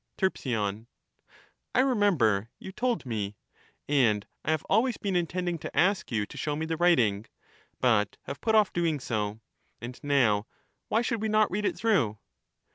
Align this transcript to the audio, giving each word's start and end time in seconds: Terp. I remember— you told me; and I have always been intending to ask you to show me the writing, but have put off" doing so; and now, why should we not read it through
Terp. 0.17 0.87
I 1.75 1.79
remember— 1.79 2.49
you 2.59 2.71
told 2.71 3.05
me; 3.05 3.35
and 3.87 4.25
I 4.43 4.49
have 4.49 4.65
always 4.67 4.97
been 4.97 5.15
intending 5.15 5.59
to 5.59 5.77
ask 5.77 6.11
you 6.11 6.25
to 6.25 6.37
show 6.37 6.55
me 6.55 6.65
the 6.65 6.75
writing, 6.75 7.27
but 7.79 8.17
have 8.23 8.41
put 8.41 8.55
off" 8.55 8.73
doing 8.73 8.99
so; 8.99 9.41
and 9.79 9.99
now, 10.03 10.47
why 10.87 11.03
should 11.03 11.21
we 11.21 11.29
not 11.29 11.51
read 11.51 11.65
it 11.65 11.77
through 11.77 12.17